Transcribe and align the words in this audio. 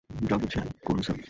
যা 0.09 0.35
বুঝেন 0.37 0.67
করুন, 0.85 1.01
স্যার। 1.01 1.17